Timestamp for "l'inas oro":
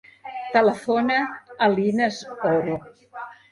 1.75-2.81